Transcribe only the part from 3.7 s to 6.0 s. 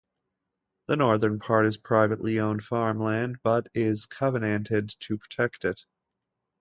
is covenanted to protect it.